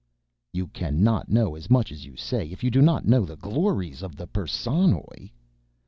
[0.51, 3.35] "You cannot know as much as you say if you do not know of the
[3.35, 5.29] glories of the Perssonoj!"